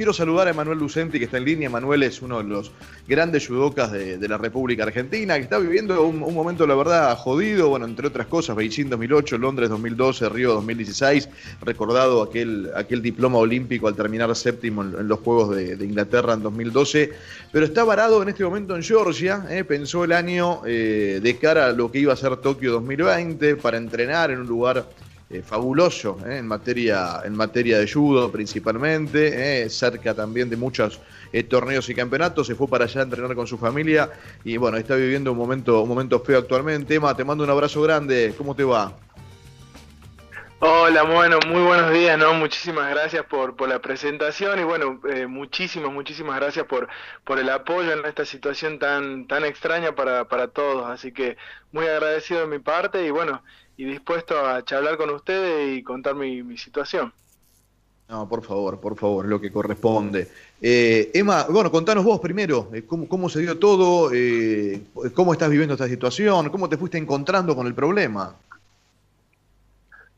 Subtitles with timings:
[0.00, 1.66] quiero saludar a Emanuel Lucenti, que está en línea.
[1.66, 2.72] Emanuel es uno de los
[3.06, 7.84] grandes judocas de, la República Argentina, que está viviendo un, momento, la verdad, jodido, bueno,
[7.84, 11.28] entre otras cosas, Beijing 2008, Londres 2012, Río 2016,
[11.60, 17.12] recordado aquel, aquel diploma olímpico al terminar séptimo en, los Juegos de, Inglaterra en 2012,
[17.52, 21.66] pero está varado en este momento en Georgia, eh, pensó el año eh, de cara
[21.66, 24.86] a lo que iba a ser Tokio 2020 para entrenar en un lugar
[25.30, 31.00] eh, fabuloso eh, en, materia, en materia de judo principalmente, eh, cerca también de muchos
[31.48, 34.10] torneos y campeonatos, se fue para allá a entrenar con su familia
[34.44, 36.96] y bueno, está viviendo un momento, un momento feo actualmente.
[36.96, 38.92] Emma, te mando un abrazo grande, ¿cómo te va?
[40.62, 42.34] Hola, bueno, muy buenos días, ¿no?
[42.34, 46.86] Muchísimas gracias por, por la presentación y bueno, muchísimas, muchísimas gracias por,
[47.24, 50.86] por el apoyo en esta situación tan, tan extraña para, para todos.
[50.90, 51.38] Así que
[51.72, 53.42] muy agradecido de mi parte y bueno,
[53.78, 57.10] y dispuesto a charlar con ustedes y contar mi, situación.
[58.10, 60.28] No, por favor, por favor, lo que corresponde.
[60.60, 64.82] Eh, Emma, bueno, contanos vos primero, eh, cómo, se dio todo, eh,
[65.14, 68.36] cómo estás viviendo esta situación, cómo te fuiste encontrando con el problema.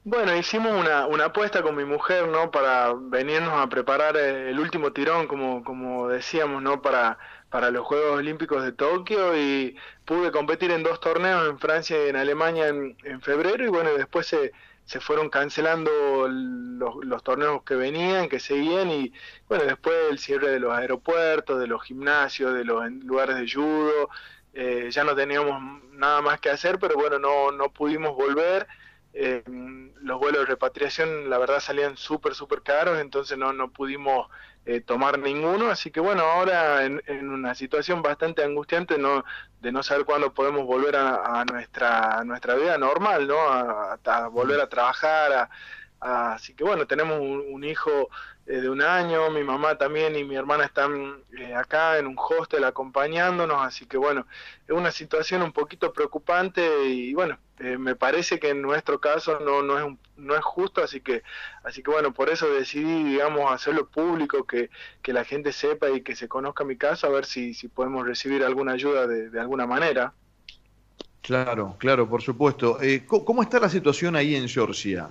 [0.04, 2.50] Bueno, hicimos una, una apuesta con mi mujer, ¿no?
[2.50, 6.82] Para venirnos a preparar el último tirón, como, como decíamos, ¿no?
[6.82, 7.18] Para,
[7.50, 12.08] para los Juegos Olímpicos de Tokio y pude competir en dos torneos en Francia y
[12.08, 14.52] en Alemania en, febrero y bueno, después se,
[14.86, 19.12] se fueron cancelando los, los, torneos que venían, que seguían y
[19.48, 24.10] bueno, después el cierre de los aeropuertos, de los gimnasios, de los lugares de judo,
[24.54, 28.66] eh, ya no teníamos nada más que hacer, pero bueno, no, no pudimos volver.
[29.14, 29.42] Eh,
[30.00, 34.28] los vuelos de repatriación la verdad salían súper, súper caros, entonces no, no pudimos
[34.64, 39.24] eh, tomar ninguno, así que bueno, ahora en, una situación bastante angustiante no,
[39.60, 43.38] de no saber cuándo podemos volver a, nuestra, nuestra vida normal, ¿no?
[43.40, 45.48] A, volver a trabajar,
[46.00, 48.08] así que bueno, tenemos un, hijo
[48.52, 52.16] eh, de un año, mi mamá también y mi hermana están eh, acá en un
[52.18, 54.26] hostel acompañándonos, así que bueno,
[54.68, 59.40] es una situación un poquito preocupante y bueno, eh, me parece que en nuestro caso
[59.40, 61.22] no, no, es no es justo, así que,
[61.64, 64.68] así que bueno, por eso decidí, digamos, hacerlo público, que,
[65.00, 68.06] que la gente sepa y que se conozca mi caso, a ver si, si podemos
[68.06, 70.12] recibir alguna ayuda de, de alguna manera.
[71.22, 72.78] Claro, claro, por supuesto.
[73.06, 75.08] ¿cómo, está la situación ahí en Georgia?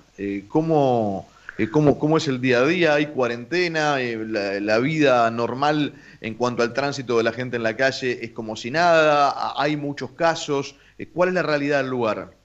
[0.48, 1.28] ¿cómo,
[1.72, 2.94] cómo, ¿Cómo es el día a día?
[2.96, 3.98] ¿Hay cuarentena?
[4.00, 8.32] La, la, vida normal en cuanto al tránsito de la gente en la calle es
[8.32, 9.54] como si nada?
[9.58, 10.76] ¿Hay muchos casos?
[11.14, 12.42] ¿Cuál es la realidad del lugar?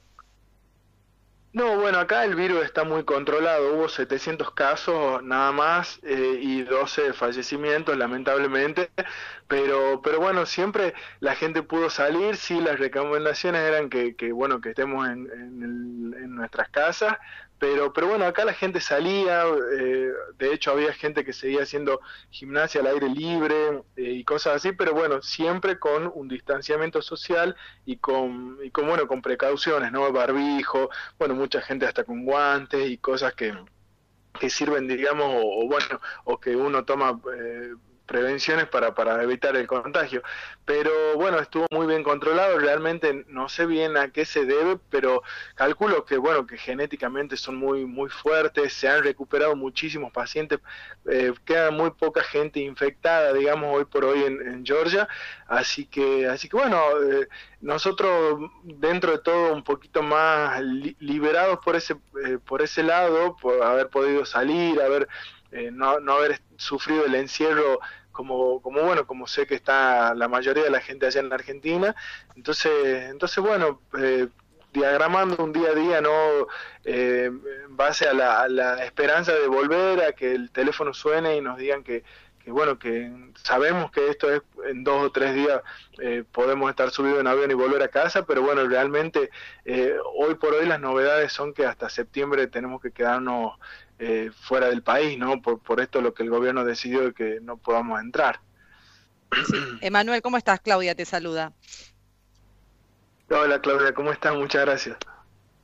[1.56, 3.72] No, bueno, acá el virus está muy controlado.
[3.72, 8.90] Hubo 700 casos nada más eh, y 12 fallecimientos, lamentablemente.
[9.48, 12.36] Pero, pero bueno, siempre la gente pudo salir.
[12.36, 17.16] Sí, las recomendaciones eran que, que bueno, que estemos en nuestras casas,
[17.58, 22.00] pero, pero bueno, acá la gente salía, eh, de hecho había gente que seguía haciendo
[22.30, 27.56] gimnasia al aire libre eh, y cosas así, pero bueno, siempre con un distanciamiento social
[27.86, 30.12] y con, y con, bueno, con precauciones, ¿no?
[30.12, 33.54] Barbijo, bueno, mucha gente hasta con guantes y cosas que,
[34.38, 37.72] que sirven, digamos, o, bueno, o que uno toma eh,
[38.06, 40.22] prevenciones para, para evitar el contagio.
[40.64, 45.22] Pero bueno, estuvo muy bien controlado, realmente no sé bien a qué se debe, pero
[45.54, 50.60] calculo que bueno, que genéticamente son muy, muy fuertes, se han recuperado muchísimos pacientes,
[51.10, 55.08] eh, queda muy poca gente infectada, digamos, hoy por hoy en, Georgia,
[55.46, 57.28] así que, así que bueno, eh,
[57.60, 60.60] nosotros dentro de todo un poquito más
[60.98, 65.08] liberados por ese, eh, por ese lado, por haber podido salir, haber
[65.56, 67.80] eh, no, no haber sufrido el encierro
[68.12, 71.34] como, como bueno, como sé que está la mayoría de la gente allá en la
[71.34, 71.94] Argentina.
[72.34, 74.28] Entonces, entonces bueno, eh,
[74.72, 76.10] diagramando un día a día, ¿no?
[76.84, 77.30] Eh,
[77.64, 81.82] en base a la, esperanza de volver, a que el teléfono suene y nos digan
[81.82, 82.04] que,
[82.46, 83.12] que bueno, que
[83.42, 85.62] sabemos que esto es en dos o tres días
[86.30, 89.30] podemos estar subidos en avión y volver a casa, pero bueno, realmente
[90.14, 93.54] hoy por hoy las novedades son que hasta septiembre tenemos que quedarnos
[93.98, 95.40] eh, fuera del país, ¿no?
[95.40, 98.40] Por, por esto lo que el gobierno decidió de que no podamos entrar.
[99.80, 100.60] Emanuel, ¿cómo estás?
[100.60, 101.52] Claudia te saluda.
[103.30, 104.36] Hola Claudia, ¿cómo estás?
[104.36, 104.98] Muchas gracias.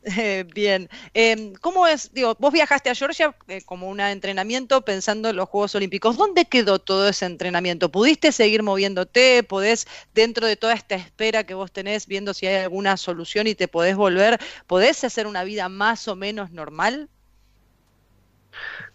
[0.55, 2.13] bien, eh, ¿cómo es?
[2.13, 6.17] Digo, vos viajaste a Georgia eh, como un entrenamiento pensando en los Juegos Olímpicos.
[6.17, 7.91] ¿Dónde quedó todo ese entrenamiento?
[7.91, 9.43] ¿Pudiste seguir moviéndote?
[9.45, 13.55] ¿Podés, dentro de toda esta espera que vos tenés, viendo si hay alguna solución y
[13.55, 17.09] te podés volver, podés hacer una vida más o menos normal?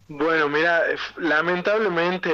[0.10, 0.84] Bueno, mira,
[1.18, 2.30] lamentablemente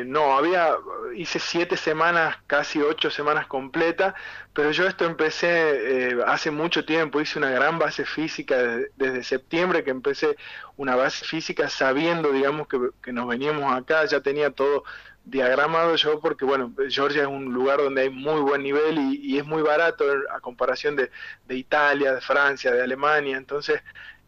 [0.00, 0.74] eh, no, había,
[1.14, 4.14] hice siete semanas, casi ocho semanas completas,
[4.54, 8.56] pero yo esto empecé eh, hace mucho tiempo, hice una gran base física
[8.96, 10.34] desde, septiembre que empecé
[10.78, 14.84] una base física sabiendo, digamos, que, nos veníamos acá, ya tenía todo
[15.22, 19.44] diagramado yo porque, bueno, Georgia es un lugar donde hay muy buen nivel y, es
[19.44, 21.10] muy barato a comparación de,
[21.46, 23.82] de Italia, de Francia, de Alemania, entonces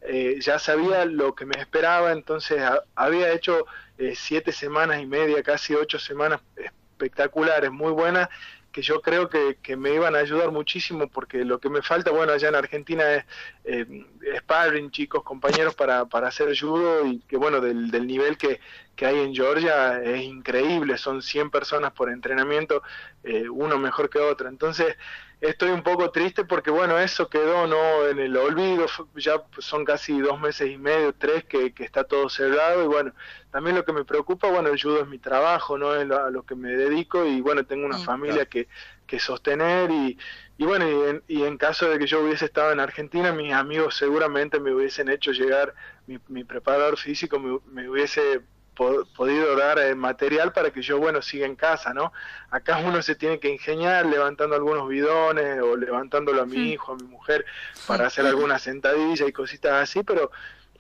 [0.05, 2.61] eh, ya sabía lo que me esperaba, entonces
[2.95, 3.67] había hecho
[3.99, 8.29] eh, siete semanas y media, casi ocho semanas espectaculares, muy buenas,
[8.73, 12.11] que yo creo que, que, me iban a ayudar muchísimo porque lo que me falta,
[12.11, 13.25] bueno, allá en Argentina es
[13.65, 14.07] eh,
[14.39, 18.61] sparring, chicos, compañeros para, para hacer judo y que bueno, del, del nivel que,
[18.97, 22.83] que, hay en Georgia es increíble, son 100 personas por entrenamiento,
[23.25, 24.49] eh, uno mejor que otro.
[24.49, 24.97] Entonces,
[25.43, 28.87] estoy un poco triste porque bueno, eso quedó no en el olvido,
[29.17, 33.13] ya son casi dos meses y medio, tres que, que está todo cerrado y bueno,
[33.51, 36.45] también lo que me preocupa, bueno, el judo es mi trabajo, no es a lo
[36.45, 38.69] que me dedico y bueno, tengo una familia que,
[39.05, 40.17] que sostener y,
[40.59, 43.53] y bueno, y en, y en, caso de que yo hubiese estado en Argentina, mis
[43.53, 45.75] amigos seguramente me hubiesen hecho llegar,
[46.07, 48.43] mi, mi preparador físico me, me hubiese
[48.75, 52.13] podido dar eh, material para que yo, bueno, siga en casa, ¿no?
[52.51, 56.97] Acá uno se tiene que ingeniar levantando algunos bidones o levantándolo a mi hijo, a
[56.97, 57.45] mi mujer,
[57.87, 60.31] para hacer alguna sentadilla y cositas así, pero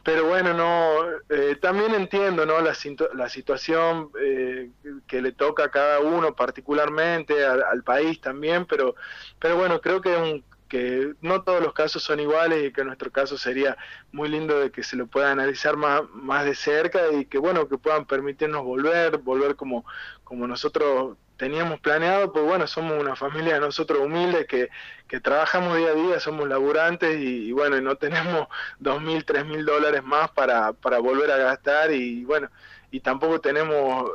[0.05, 2.61] pero bueno, no, eh, también entiendo, ¿no?
[2.61, 2.73] La,
[3.15, 4.71] la situación eh,
[5.06, 8.97] que le toca a cada uno particularmente, al, al, país también, pero,
[9.38, 12.81] pero bueno, creo que es un, que no todos los casos son iguales y que
[12.81, 13.77] en nuestro caso sería
[14.11, 17.69] muy lindo de que se lo pueda analizar más, más de cerca y que bueno,
[17.69, 19.85] que puedan permitirnos volver, volver como,
[20.25, 24.71] como nosotros teníamos planeado, pues bueno, somos una familia nosotros humildes que,
[25.09, 28.49] que trabajamos día a día, somos laburantes y, y bueno, no tenemos
[28.79, 32.49] dos mil, tres mil dólares más para, para volver a gastar y bueno,
[32.93, 34.11] y tampoco tenemos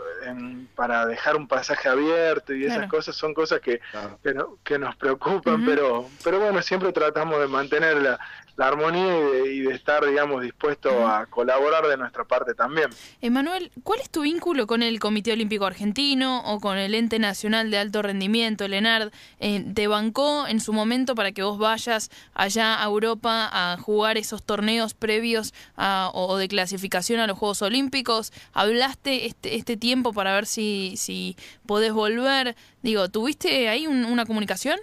[0.76, 3.82] para dejar un pasaje abierto y esas cosas son cosas que,
[4.24, 8.20] que, que, nos preocupan, pero, pero bueno, siempre tratamos de mantener la,
[8.58, 12.90] la armonía y de, estar, digamos, dispuesto a colaborar de nuestra parte también.
[13.22, 17.70] Emanuel, ¿cuál es tu vínculo con el Comité Olímpico Argentino o con el Ente Nacional
[17.70, 19.14] de Alto Rendimiento, el ENARD?
[19.40, 24.18] Eh, ¿Te bancó en su momento para que vos vayas allá a Europa a jugar
[24.18, 28.34] esos torneos previos o de clasificación a los Juegos Olímpicos?
[28.54, 31.38] ¿Hablaste este, este tiempo para ver si, si
[31.68, 32.56] podés volver?
[32.82, 34.80] Digo, ¿tuviste ahí una comunicación?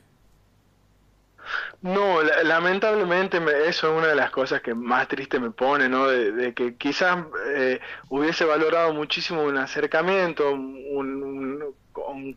[1.83, 6.07] No, lamentablemente eso es una de las cosas que más triste me pone, ¿no?
[6.07, 7.25] De, que quizás
[7.55, 11.75] eh, hubiese valorado muchísimo un acercamiento, un,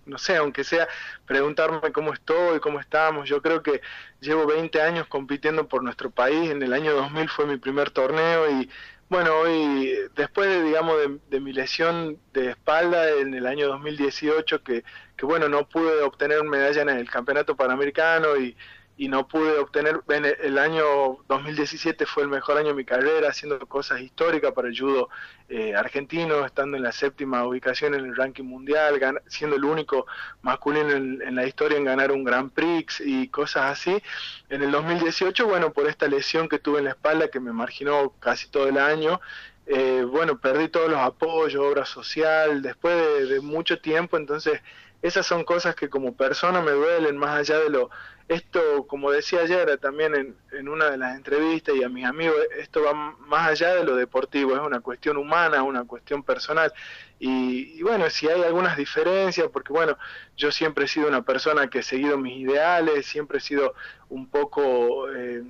[0.06, 0.88] no sé, aunque sea
[1.26, 3.30] preguntarme cómo estoy, cómo estamos.
[3.30, 3.82] Yo creo que
[4.20, 6.52] llevo 20 años compitiendo por nuestro país.
[6.52, 8.70] En el año 2000 fue mi primer torneo y
[9.10, 14.64] bueno, hoy después de, digamos, de, de mi lesión de espalda en el año 2018,
[14.64, 14.84] que,
[15.16, 18.58] que bueno, no pude obtener medalla en el campeonato panamericano y
[19.00, 20.02] y no pude obtener,
[20.42, 24.78] el año 2017 fue el mejor año de mi carrera, haciendo cosas históricas para el
[24.78, 25.10] judo
[25.50, 30.08] eh, argentino, estando en la séptima ubicación en el ranking mundial, siendo el único
[30.42, 34.02] masculino en, la historia en ganar un Grand Prix y cosas así.
[34.50, 38.14] En el 2018, bueno, por esta lesión que tuve en la espalda que me marginó
[38.20, 39.22] casi todo el año,
[39.68, 44.60] eh, bueno, perdí todos los apoyos, obra social, después de, de mucho tiempo, entonces
[45.04, 47.92] esas son cosas que como persona me duelen más allá de lo
[48.28, 52.36] esto, como decía ayer también en, en, una de las entrevistas y a mis amigos,
[52.60, 56.74] esto va más allá de lo deportivo, es una cuestión humana, una cuestión personal.
[57.20, 59.98] Y, bueno, si hay algunas diferencias, porque bueno,
[60.36, 63.74] yo siempre he sido una persona que he seguido mis ideales, siempre he sido
[64.10, 65.10] un poco...
[65.12, 65.44] Eh,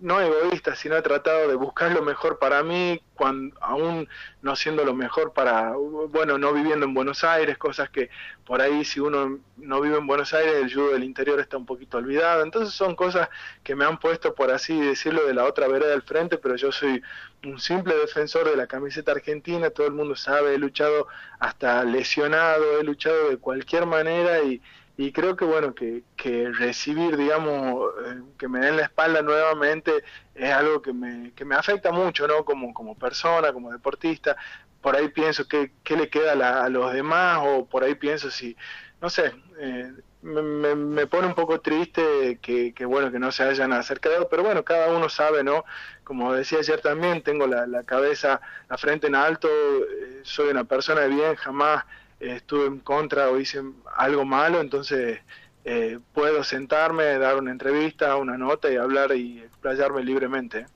[0.00, 4.08] no egoísta, sino he tratado de buscar lo mejor para mí, cuando, aún
[4.40, 5.74] no siendo lo mejor para,
[6.08, 8.08] bueno, no viviendo en Buenos Aires, cosas que
[8.46, 11.66] por ahí si uno no vive en Buenos Aires, el judo del interior está un
[11.66, 12.42] poquito olvidado.
[12.42, 13.28] Entonces son cosas
[13.62, 16.72] que me han puesto, por así decirlo, de la otra vereda del frente, pero yo
[16.72, 17.02] soy
[17.44, 22.80] un simple defensor de la camiseta argentina, todo el mundo sabe, he luchado hasta lesionado,
[22.80, 24.62] he luchado de cualquier manera y
[25.00, 30.04] y creo que bueno que, que recibir digamos eh, que me den la espalda nuevamente
[30.34, 34.36] es algo que me, que me afecta mucho no como como persona como deportista
[34.82, 36.32] por ahí pienso que qué le queda
[36.64, 38.54] a, los demás o por ahí pienso si
[39.00, 39.90] no sé eh,
[40.20, 44.42] me, me, pone un poco triste que, que, bueno que no se hayan acercado pero
[44.42, 45.64] bueno cada uno sabe no
[46.04, 50.64] como decía ayer también tengo la, la cabeza la frente en alto eh, soy una
[50.64, 51.86] persona de bien jamás
[52.20, 53.62] estuve en contra o hice
[53.96, 55.18] algo malo, entonces
[55.64, 60.66] eh, puedo sentarme, dar una entrevista, una nota y hablar y explayarme libremente.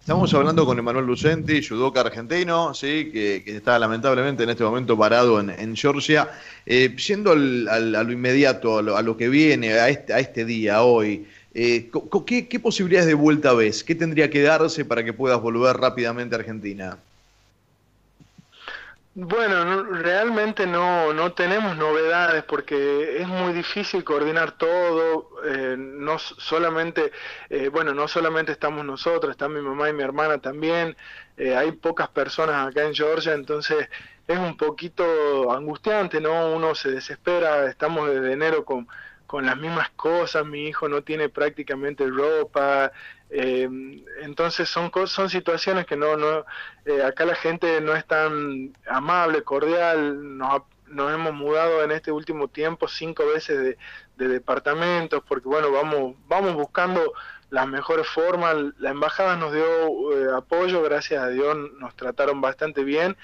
[0.00, 3.10] Estamos hablando con Emanuel Lucenti, judoka argentino, ¿sí?
[3.12, 6.30] que, está lamentablemente en este momento parado en, Georgia.
[6.64, 10.82] Eh, yendo al, a lo inmediato, a lo, que viene, a este, a este día,
[10.82, 11.90] hoy, eh,
[12.24, 13.84] ¿qué, ¿qué, posibilidades de vuelta ves?
[13.84, 16.98] ¿Qué tendría que darse para que puedas volver rápidamente a Argentina?
[19.20, 27.10] Bueno, realmente no, no tenemos novedades porque es muy difícil coordinar todo, eh, no solamente,
[27.50, 30.96] eh, bueno, no solamente estamos nosotros, está mi mamá y mi hermana también,
[31.36, 33.88] eh, hay pocas personas acá en Georgia, entonces
[34.28, 36.52] es un poquito angustiante, ¿no?
[36.54, 38.86] Uno se desespera, estamos desde enero con
[39.28, 42.90] con las mismas cosas, mi hijo no tiene prácticamente ropa,
[43.28, 43.68] eh,
[44.22, 46.46] entonces son son situaciones que no, no
[46.86, 52.10] eh, acá la gente no es tan amable, cordial, nos, nos hemos mudado en este
[52.10, 53.78] último tiempo cinco veces de,
[54.16, 57.12] de departamentos, porque bueno, vamos, vamos buscando
[57.50, 59.64] las mejores formas, la embajada nos dio
[60.12, 63.16] eh, apoyo, gracias a Dios nos trataron bastante bien,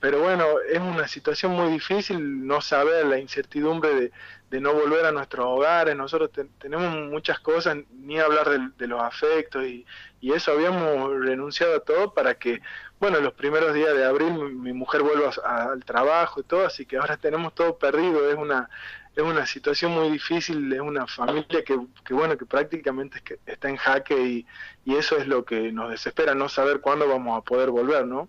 [0.00, 4.12] pero bueno, es una situación muy difícil no saber la incertidumbre de,
[4.50, 9.64] de no volver a nuestros hogares, nosotros tenemos muchas cosas, ni hablar de, los afectos
[9.64, 9.84] y,
[10.20, 12.60] y, eso habíamos renunciado a todo para que,
[12.98, 16.96] bueno, los primeros días de abril mi, mujer vuelva al trabajo y todo, así que
[16.96, 18.70] ahora tenemos todo perdido, es una
[19.18, 23.76] es una situación muy difícil, es una familia que, que bueno, que prácticamente está en
[23.76, 24.46] jaque y,
[24.84, 28.28] y eso es lo que nos desespera, no saber cuándo vamos a poder volver, ¿no?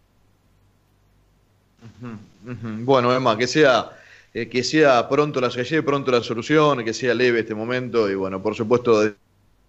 [2.41, 3.91] Bueno, Emma, que sea
[4.33, 8.15] eh, que sea pronto la, que pronto la solución, que sea leve este momento y
[8.15, 9.13] bueno, por supuesto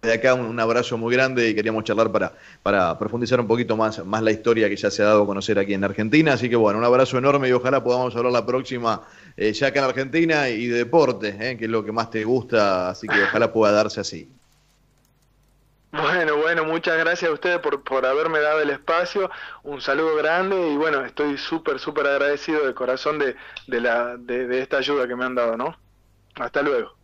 [0.01, 4.03] de acá un, abrazo muy grande y queríamos charlar para, para profundizar un poquito más,
[4.03, 6.33] más la historia que ya se ha dado a conocer aquí en Argentina.
[6.33, 9.03] Así que bueno, un abrazo enorme y ojalá podamos hablar la próxima
[9.37, 12.23] eh, ya acá en Argentina y de deporte, eh, que es lo que más te
[12.23, 14.27] gusta, así que ojalá pueda darse así.
[15.91, 19.29] Bueno, bueno, muchas gracias a ustedes por, por haberme dado el espacio,
[19.63, 23.35] un saludo grande y bueno, estoy súper, súper agradecido de corazón de,
[23.67, 25.77] de, la, de esta ayuda que me han dado, ¿no?
[26.35, 27.00] Hasta luego.